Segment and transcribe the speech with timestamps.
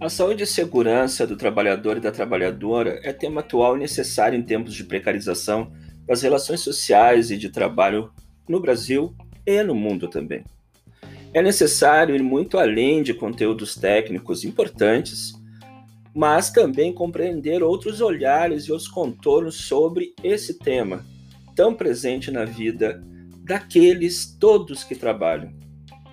[0.00, 4.42] A saúde e segurança do trabalhador e da trabalhadora é tema atual e necessário em
[4.42, 5.70] tempos de precarização
[6.06, 8.10] das relações sociais e de trabalho
[8.48, 9.14] no Brasil
[9.44, 10.44] e no mundo também.
[11.34, 15.34] É necessário ir muito além de conteúdos técnicos importantes,
[16.14, 21.04] mas também compreender outros olhares e os contornos sobre esse tema,
[21.54, 23.04] tão presente na vida
[23.48, 25.52] daqueles todos que trabalham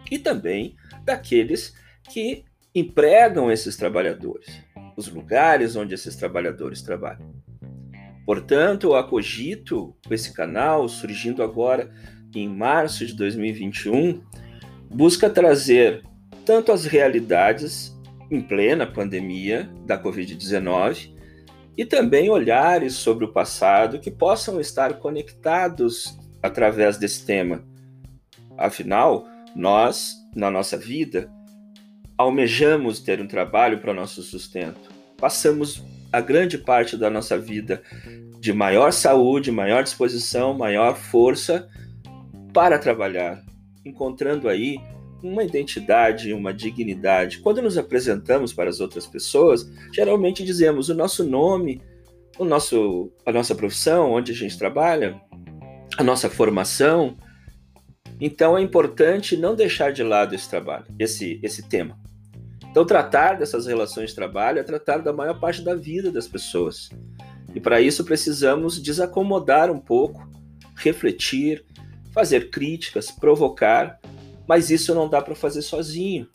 [0.10, 1.76] e também daqueles
[2.10, 4.48] que empregam esses trabalhadores,
[4.96, 7.36] os lugares onde esses trabalhadores trabalham.
[8.26, 11.92] Portanto, eu acogito esse canal, surgindo agora
[12.34, 14.22] em março de 2021,
[14.90, 16.04] busca trazer
[16.46, 17.96] tanto as realidades
[18.32, 21.14] em plena pandemia da Covid-19
[21.78, 27.64] e também olhares sobre o passado que possam estar conectados através desse tema.
[28.58, 31.30] Afinal, nós, na nossa vida,
[32.18, 34.90] almejamos ter um trabalho para nosso sustento.
[35.18, 37.82] Passamos a grande parte da nossa vida
[38.40, 41.68] de maior saúde, maior disposição, maior força
[42.54, 43.44] para trabalhar,
[43.84, 44.78] encontrando aí
[45.22, 47.40] uma identidade, uma dignidade.
[47.40, 51.82] Quando nos apresentamos para as outras pessoas, geralmente dizemos o nosso nome,
[52.38, 55.20] o nosso, a nossa profissão, onde a gente trabalha,
[55.98, 57.18] a nossa formação.
[58.20, 61.98] Então é importante não deixar de lado esse trabalho, esse, esse tema.
[62.76, 66.90] Então, tratar dessas relações de trabalho é tratar da maior parte da vida das pessoas.
[67.54, 70.30] E para isso precisamos desacomodar um pouco,
[70.76, 71.64] refletir,
[72.12, 73.98] fazer críticas, provocar,
[74.46, 76.28] mas isso não dá para fazer sozinho.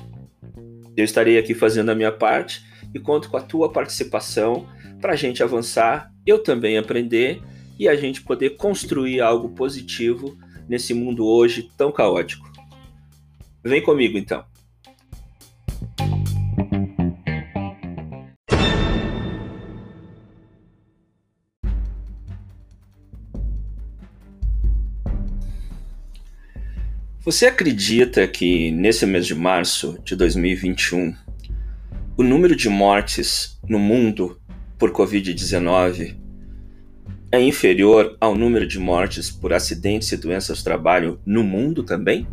[0.97, 2.65] Eu estarei aqui fazendo a minha parte
[2.95, 4.67] e conto com a tua participação
[4.99, 7.43] para a gente avançar, eu também aprender
[7.81, 10.37] e a gente poder construir algo positivo
[10.69, 12.47] nesse mundo hoje tão caótico.
[13.65, 14.45] Vem comigo então.
[27.25, 31.15] Você acredita que nesse mês de março de 2021,
[32.15, 34.39] o número de mortes no mundo
[34.79, 36.20] por Covid-19
[37.33, 42.27] é inferior ao número de mortes por acidentes e doenças do trabalho no mundo também?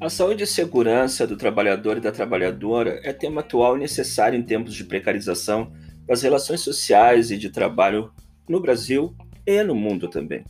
[0.00, 4.42] A saúde e segurança do trabalhador e da trabalhadora é tema atual e necessário em
[4.42, 5.72] tempos de precarização
[6.06, 8.12] das relações sociais e de trabalho
[8.48, 9.14] no Brasil
[9.46, 10.44] e no mundo também.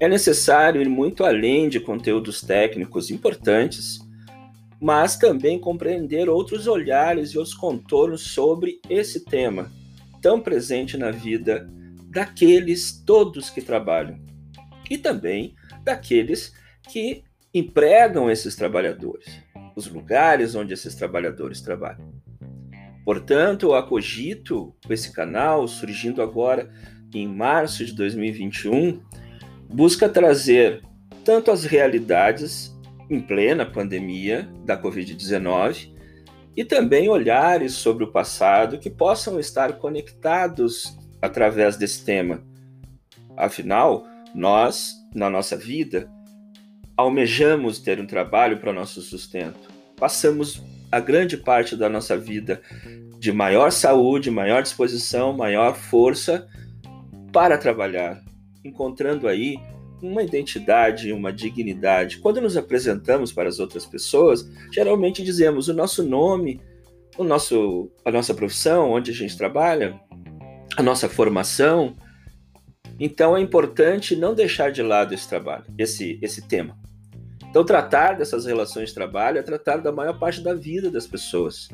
[0.00, 4.00] É necessário ir muito além de conteúdos técnicos importantes,
[4.80, 9.70] mas também compreender outros olhares e os contornos sobre esse tema,
[10.22, 11.70] tão presente na vida
[12.06, 14.18] daqueles todos que trabalham
[14.88, 16.54] e também daqueles
[16.88, 17.22] que
[17.52, 19.28] empregam esses trabalhadores,
[19.76, 22.10] os lugares onde esses trabalhadores trabalham.
[23.04, 26.70] Portanto, eu acogito esse canal, surgindo agora
[27.12, 29.02] em março de 2021,
[29.72, 30.82] busca trazer
[31.24, 32.76] tanto as realidades
[33.08, 35.92] em plena pandemia da Covid-19
[36.56, 42.42] e também olhares sobre o passado que possam estar conectados através desse tema.
[43.36, 46.10] Afinal, nós, na nossa vida,
[46.96, 49.70] almejamos ter um trabalho para nosso sustento.
[49.96, 52.60] Passamos a grande parte da nossa vida
[53.18, 56.48] de maior saúde, maior disposição, maior força
[57.32, 58.20] para trabalhar,
[58.64, 59.56] encontrando aí
[60.02, 62.18] uma identidade, uma dignidade.
[62.18, 66.60] Quando nos apresentamos para as outras pessoas, geralmente dizemos o nosso nome,
[67.18, 70.00] o nosso, a nossa profissão, onde a gente trabalha,
[70.76, 71.96] a nossa formação.
[72.98, 76.78] Então é importante não deixar de lado esse trabalho, esse, esse tema.
[77.50, 81.68] Então, tratar dessas relações de trabalho é tratar da maior parte da vida das pessoas.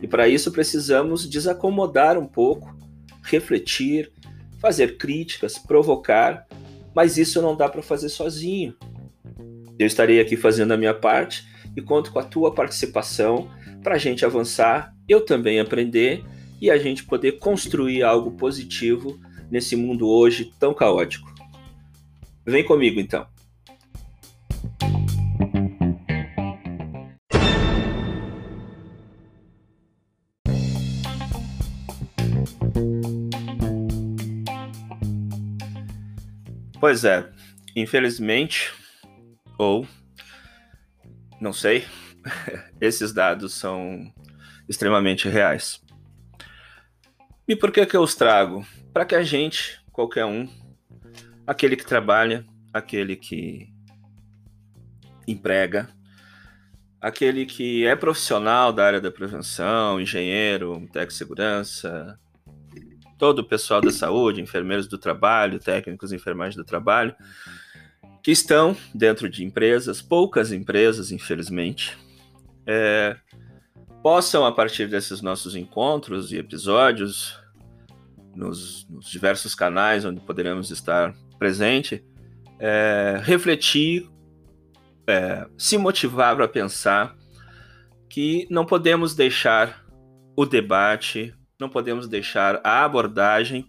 [0.00, 2.72] E para isso precisamos desacomodar um pouco,
[3.24, 4.12] refletir,
[4.58, 6.46] fazer críticas, provocar,
[6.94, 8.74] mas isso não dá para fazer sozinho.
[9.78, 11.46] Eu estarei aqui fazendo a minha parte
[11.76, 13.48] e conto com a tua participação
[13.82, 16.24] para a gente avançar, eu também aprender
[16.60, 19.18] e a gente poder construir algo positivo
[19.50, 21.32] nesse mundo hoje tão caótico.
[22.44, 23.26] Vem comigo então.
[36.88, 37.30] Pois é,
[37.76, 38.72] infelizmente,
[39.58, 39.86] ou
[41.38, 41.84] não sei,
[42.80, 44.10] esses dados são
[44.66, 45.84] extremamente reais.
[47.46, 48.66] E por que, que eu os trago?
[48.90, 50.48] Para que a gente, qualquer um,
[51.46, 53.68] aquele que trabalha, aquele que
[55.26, 55.90] emprega,
[57.02, 62.18] aquele que é profissional da área da prevenção, engenheiro, técnico de segurança,
[63.18, 67.14] todo o pessoal da saúde, enfermeiros do trabalho, técnicos de do trabalho,
[68.22, 71.96] que estão dentro de empresas, poucas empresas, infelizmente,
[72.66, 73.16] é,
[74.02, 77.38] possam, a partir desses nossos encontros e episódios,
[78.34, 82.04] nos, nos diversos canais onde poderemos estar presente,
[82.58, 84.08] é, refletir,
[85.06, 87.16] é, se motivar para pensar
[88.08, 89.84] que não podemos deixar
[90.36, 93.68] o debate, não podemos deixar a abordagem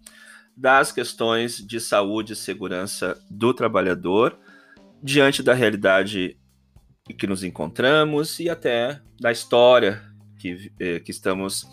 [0.56, 4.38] das questões de saúde e segurança do trabalhador
[5.02, 6.38] diante da realidade
[7.18, 10.02] que nos encontramos e até da história
[10.38, 11.66] que, eh, que estamos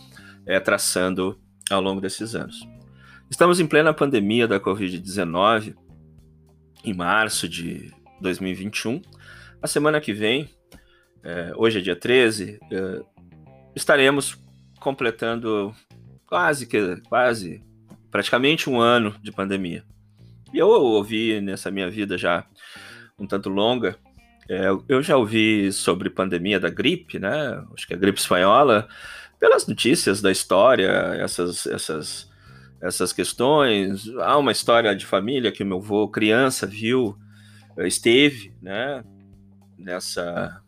[0.46, 1.38] é, traçando
[1.70, 2.66] ao longo desses anos.
[3.28, 5.74] Estamos em plena pandemia da Covid-19,
[6.84, 9.02] em março de 2021.
[9.60, 10.48] A semana que vem,
[11.22, 13.02] é, hoje é dia 13, é,
[13.74, 14.38] estaremos
[14.78, 15.74] completando
[16.26, 17.62] quase que quase
[18.10, 19.84] praticamente um ano de pandemia.
[20.52, 22.44] E eu ouvi nessa minha vida já
[23.18, 23.96] um tanto longa,
[24.48, 27.62] é, eu já ouvi sobre pandemia da gripe, né?
[27.74, 28.88] Acho que a gripe espanhola,
[29.40, 30.88] pelas notícias da história,
[31.18, 32.30] essas essas
[32.80, 34.08] essas questões.
[34.20, 37.16] Há uma história de família que o meu avô, criança, viu,
[37.78, 39.02] esteve, né?
[39.76, 40.62] Nessa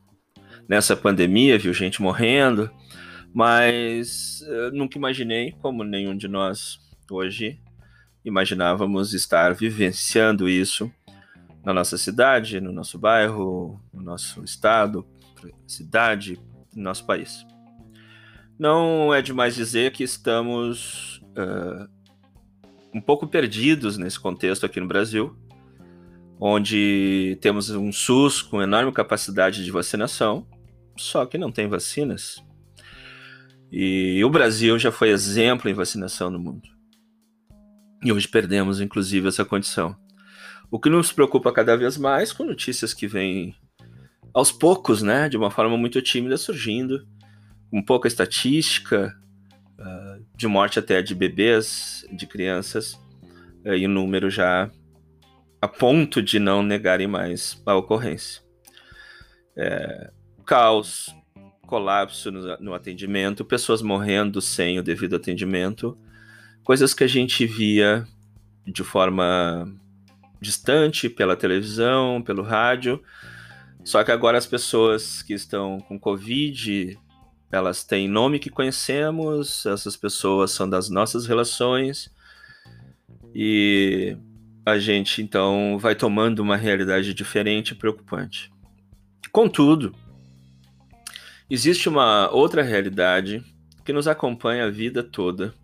[0.69, 2.71] nessa pandemia, viu gente morrendo,
[3.35, 4.43] mas
[4.73, 6.79] nunca imaginei, como nenhum de nós
[7.11, 7.61] hoje
[8.25, 10.91] imaginávamos estar vivenciando isso
[11.65, 15.07] na nossa cidade, no nosso bairro, no nosso estado,
[15.67, 16.39] cidade,
[16.75, 17.47] no nosso país.
[18.59, 21.89] Não é demais dizer que estamos uh,
[22.95, 25.37] um pouco perdidos nesse contexto aqui no Brasil,
[26.41, 30.47] onde temos um SUS com enorme capacidade de vacinação,
[30.97, 32.43] só que não tem vacinas.
[33.71, 36.69] E o Brasil já foi exemplo em vacinação no mundo.
[38.03, 39.97] E hoje perdemos, inclusive, essa condição.
[40.71, 43.55] O que nos preocupa cada vez mais com notícias que vêm
[44.33, 47.07] aos poucos, né, de uma forma muito tímida surgindo,
[47.71, 49.15] com pouca estatística
[49.79, 52.95] uh, de morte até de bebês, de crianças,
[53.65, 54.71] uh, e o número já
[55.61, 58.43] a ponto de não negarem mais a ocorrência.
[59.57, 60.13] É,
[60.47, 61.13] caos,
[61.69, 65.97] colapso no, no atendimento, pessoas morrendo sem o devido atendimento,
[66.65, 68.07] coisas que a gente via
[68.67, 69.71] de forma
[70.41, 73.03] distante pela televisão, pelo rádio.
[73.85, 76.99] Só que agora as pessoas que estão com Covid,
[77.53, 82.11] elas têm nome que conhecemos, essas pessoas são das nossas relações
[83.35, 84.17] e
[84.65, 88.51] a gente então vai tomando uma realidade diferente e preocupante.
[89.31, 89.95] Contudo,
[91.51, 93.43] existe uma outra realidade
[93.85, 95.55] que nos acompanha a vida toda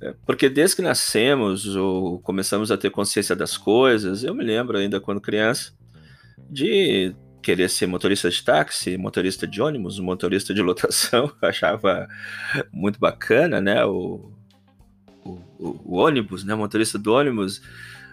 [0.00, 4.78] é, porque desde que nascemos ou começamos a ter consciência das coisas, eu me lembro
[4.78, 5.72] ainda quando criança
[6.48, 12.08] de querer ser motorista de táxi, motorista de ônibus, motorista de lotação, eu achava
[12.72, 13.84] muito bacana, né?
[13.84, 14.30] O,
[15.24, 16.54] o, o, ônibus, né?
[16.54, 17.60] Motorista do ônibus,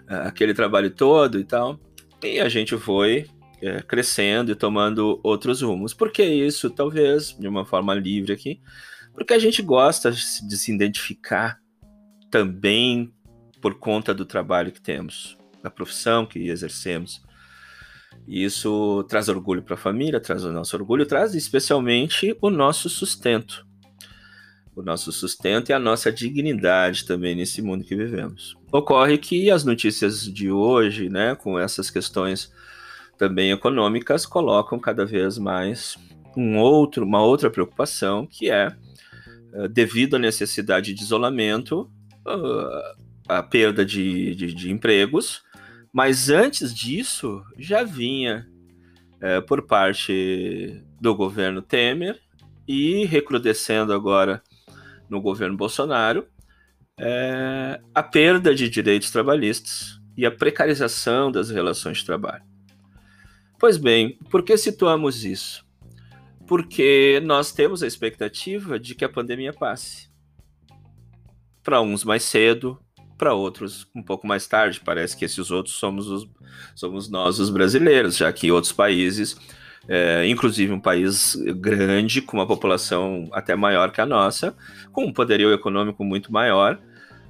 [0.08, 1.78] aquele trabalho todo e tal.
[2.22, 3.26] E a gente foi
[3.60, 5.94] é, crescendo e tomando outros rumos.
[5.94, 6.70] Por que isso?
[6.70, 8.60] Talvez de uma forma livre aqui,
[9.14, 11.58] porque a gente gosta de se identificar
[12.30, 13.12] também
[13.60, 17.22] por conta do trabalho que temos, da profissão que exercemos.
[18.26, 22.88] E isso traz orgulho para a família, traz o nosso orgulho, traz especialmente o nosso
[22.88, 23.66] sustento.
[24.74, 28.54] O nosso sustento e a nossa dignidade também nesse mundo que vivemos.
[28.70, 32.52] Ocorre que as notícias de hoje, né, com essas questões
[33.16, 35.96] também econômicas, colocam cada vez mais
[36.36, 38.74] um outro, uma outra preocupação, que é,
[39.54, 41.90] eh, devido à necessidade de isolamento,
[43.28, 45.42] a perda de, de, de, empregos,
[45.92, 48.46] mas antes disso já vinha
[49.20, 52.20] é, por parte do governo Temer
[52.66, 54.42] e recrudescendo agora
[55.08, 56.26] no governo Bolsonaro
[56.98, 62.44] é, a perda de direitos trabalhistas e a precarização das relações de trabalho.
[63.58, 65.64] Pois bem, por que situamos isso?
[66.46, 70.08] Porque nós temos a expectativa de que a pandemia passe
[71.62, 72.78] para uns mais cedo,
[73.18, 74.80] para outros um pouco mais tarde.
[74.84, 76.28] Parece que esses outros somos, os,
[76.74, 79.36] somos nós, os brasileiros, já que outros países
[79.88, 84.56] é, inclusive um país grande, com uma população até maior que a nossa,
[84.92, 86.78] com um poderio econômico muito maior,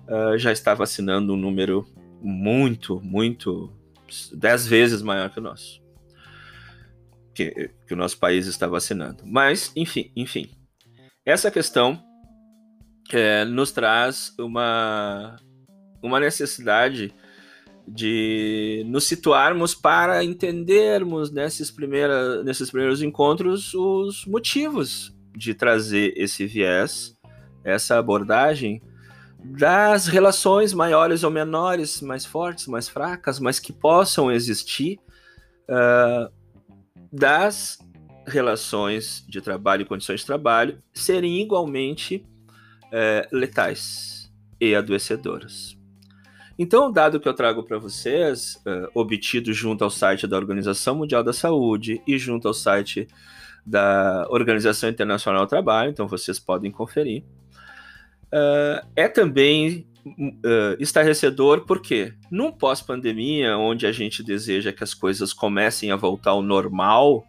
[0.09, 1.87] uh, já está vacinando um número
[2.23, 3.71] muito, muito,
[4.33, 5.86] dez vezes maior que o nosso.
[7.37, 9.23] Que, que o nosso país está vacinando.
[9.27, 10.49] Mas, enfim, enfim.
[11.25, 12.03] Essa questão
[13.13, 15.37] é, nos traz uma,
[16.03, 17.13] uma necessidade
[17.87, 26.47] de nos situarmos para entendermos nesses, primeira, nesses primeiros encontros os motivos de trazer esse
[26.47, 27.15] viés,
[27.63, 28.83] essa abordagem
[29.45, 34.99] das relações maiores ou menores, mais fortes, mais fracas, mas que possam existir,
[35.69, 36.33] uh,
[37.13, 37.79] das
[38.27, 42.27] relações de trabalho e condições de trabalho serem igualmente
[42.87, 45.77] uh, letais e adoecedoras.
[46.59, 50.97] Então, o dado que eu trago para vocês, uh, obtido junto ao site da Organização
[50.97, 53.07] Mundial da Saúde e junto ao site
[53.65, 57.25] da Organização Internacional do Trabalho, então vocês podem conferir,
[58.33, 65.33] uh, é também uh, estarrecedor porque, num pós-pandemia, onde a gente deseja que as coisas
[65.33, 67.27] comecem a voltar ao normal,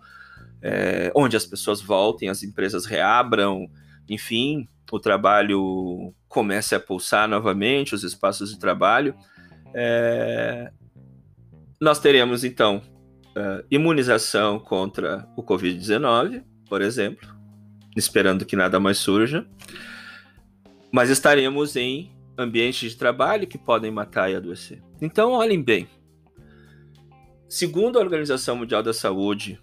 [0.61, 3.69] é, onde as pessoas voltem, as empresas reabram,
[4.09, 9.15] enfim, o trabalho comece a pulsar novamente, os espaços de trabalho,
[9.73, 10.71] é,
[11.79, 12.81] nós teremos então
[13.35, 17.29] uh, imunização contra o Covid-19, por exemplo,
[17.95, 19.45] esperando que nada mais surja,
[20.91, 24.81] mas estaremos em ambientes de trabalho que podem matar e adoecer.
[25.01, 25.87] Então, olhem bem.
[27.49, 29.57] Segundo a Organização Mundial da Saúde,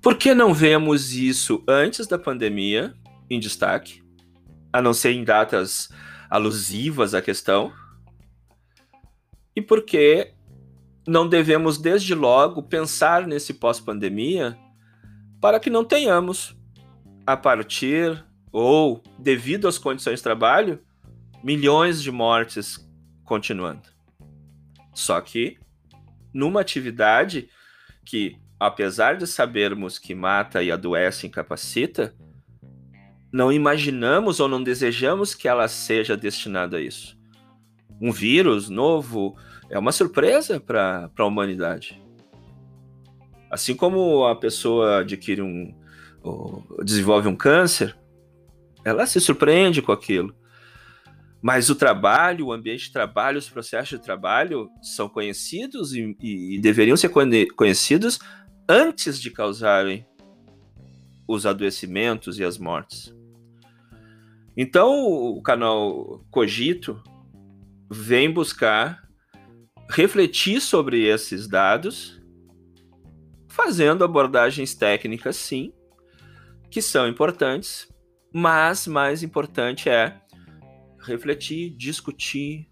[0.00, 2.94] Por que não vemos isso antes da pandemia
[3.28, 4.02] em destaque,
[4.72, 5.90] a não ser em datas
[6.30, 7.70] alusivas à questão?
[9.54, 10.32] E por que
[11.06, 14.56] não devemos desde logo pensar nesse pós-pandemia
[15.40, 16.56] para que não tenhamos,
[17.26, 20.80] a partir ou devido às condições de trabalho,
[21.42, 22.86] milhões de mortes
[23.24, 23.88] continuando.
[24.92, 25.58] Só que
[26.32, 27.48] numa atividade
[28.04, 32.14] que, apesar de sabermos que mata e adoece e incapacita,
[33.32, 37.19] não imaginamos ou não desejamos que ela seja destinada a isso.
[38.00, 39.36] Um vírus novo
[39.68, 42.00] é uma surpresa para a humanidade.
[43.50, 45.74] Assim como a pessoa adquire um.
[46.82, 47.96] desenvolve um câncer,
[48.84, 50.34] ela se surpreende com aquilo.
[51.42, 56.56] Mas o trabalho, o ambiente de trabalho, os processos de trabalho são conhecidos e, e,
[56.56, 57.10] e deveriam ser
[57.56, 58.18] conhecidos
[58.68, 60.06] antes de causarem
[61.26, 63.14] os adoecimentos e as mortes.
[64.56, 67.02] Então, o canal Cogito
[67.90, 69.02] vem buscar
[69.90, 72.22] refletir sobre esses dados,
[73.48, 75.72] fazendo abordagens técnicas, sim,
[76.70, 77.88] que são importantes,
[78.32, 80.20] mas mais importante é
[81.00, 82.68] refletir, discutir,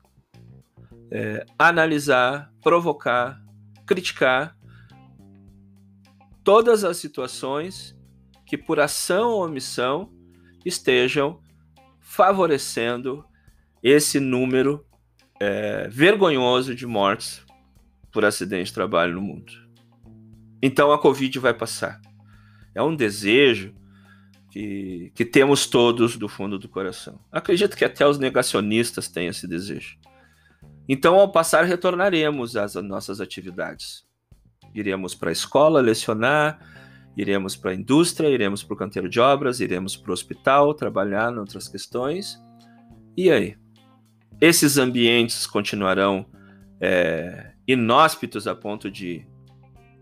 [1.11, 3.43] é, analisar, provocar,
[3.85, 4.57] criticar
[6.45, 7.97] todas as situações
[8.47, 10.13] que, por ação ou omissão,
[10.65, 11.41] estejam
[11.99, 13.25] favorecendo
[13.83, 14.88] esse número
[15.41, 17.45] é, vergonhoso de mortes
[18.13, 19.53] por acidente de trabalho no mundo.
[20.63, 22.01] Então a Covid vai passar.
[22.75, 23.75] É um desejo
[24.51, 27.21] que, que temos todos do fundo do coração.
[27.31, 29.99] Acredito que até os negacionistas têm esse desejo.
[30.89, 34.07] Então, ao passar, retornaremos às nossas atividades.
[34.75, 36.59] Iremos para a escola lecionar,
[37.17, 41.33] iremos para a indústria, iremos para o canteiro de obras, iremos para o hospital trabalhar
[41.33, 42.41] em outras questões.
[43.17, 43.57] E aí?
[44.41, 46.27] Esses ambientes continuarão
[46.81, 49.27] é, inóspitos a ponto de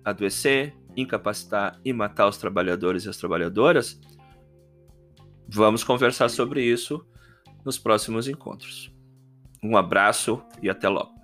[0.04, 3.98] adoecer, incapacitar e matar os trabalhadores e as trabalhadoras?
[5.48, 7.06] Vamos conversar sobre isso
[7.64, 8.92] nos próximos encontros.
[9.62, 11.15] Um abraço e até logo.